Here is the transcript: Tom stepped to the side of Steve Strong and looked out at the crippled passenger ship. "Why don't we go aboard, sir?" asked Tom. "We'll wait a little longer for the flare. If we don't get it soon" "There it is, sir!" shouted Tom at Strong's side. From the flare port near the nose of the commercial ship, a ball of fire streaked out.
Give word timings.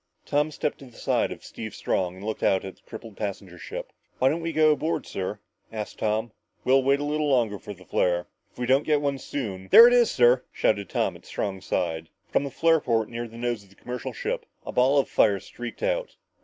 Tom 0.25 0.49
stepped 0.49 0.79
to 0.79 0.85
the 0.85 0.97
side 0.97 1.31
of 1.31 1.43
Steve 1.45 1.75
Strong 1.75 2.15
and 2.15 2.23
looked 2.25 2.41
out 2.41 2.65
at 2.65 2.75
the 2.77 2.81
crippled 2.87 3.15
passenger 3.15 3.59
ship. 3.59 3.93
"Why 4.17 4.29
don't 4.29 4.41
we 4.41 4.51
go 4.51 4.71
aboard, 4.71 5.05
sir?" 5.05 5.37
asked 5.71 5.99
Tom. 5.99 6.31
"We'll 6.63 6.81
wait 6.81 6.99
a 6.99 7.03
little 7.03 7.29
longer 7.29 7.59
for 7.59 7.75
the 7.75 7.85
flare. 7.85 8.25
If 8.51 8.57
we 8.57 8.65
don't 8.65 8.81
get 8.81 9.03
it 9.03 9.21
soon" 9.21 9.67
"There 9.71 9.85
it 9.87 9.93
is, 9.93 10.09
sir!" 10.09 10.43
shouted 10.51 10.89
Tom 10.89 11.15
at 11.15 11.27
Strong's 11.27 11.67
side. 11.67 12.09
From 12.31 12.43
the 12.43 12.49
flare 12.49 12.79
port 12.79 13.09
near 13.09 13.27
the 13.27 13.37
nose 13.37 13.61
of 13.61 13.69
the 13.69 13.75
commercial 13.75 14.11
ship, 14.11 14.47
a 14.65 14.71
ball 14.71 14.97
of 14.97 15.07
fire 15.07 15.39
streaked 15.39 15.83
out. 15.83 16.15